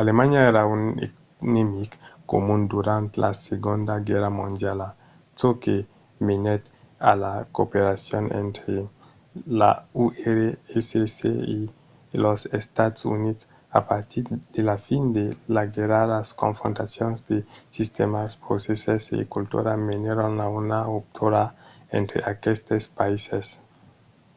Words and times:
alemanha 0.00 0.40
èra 0.50 0.62
un 0.74 0.82
enemic 1.48 1.90
comun 2.30 2.60
durant 2.74 3.08
la 3.22 3.30
segonda 3.46 3.94
guèrra 4.06 4.30
mondiala 4.40 4.88
çò 5.38 5.48
que 5.62 5.76
menèt 6.28 6.62
a 7.10 7.12
la 7.22 7.32
cooperacion 7.56 8.24
entre 8.42 8.74
l’urss 9.58 11.20
e 11.54 12.16
los 12.24 12.40
estats 12.60 13.00
units. 13.16 13.42
a 13.78 13.80
partir 13.90 14.24
de 14.54 14.62
la 14.70 14.76
fin 14.86 15.02
de 15.16 15.24
laguèrra 15.54 16.00
las 16.14 16.28
confrontacions 16.42 17.18
de 17.30 17.36
sistèmas 17.76 18.30
procèsses 18.44 19.02
e 19.18 19.30
cultura 19.34 19.72
menèron 19.88 20.34
a 20.44 20.46
una 20.60 20.78
ruptura 20.92 21.42
entre 21.98 22.18
aquestes 22.32 22.82
païses 22.98 23.46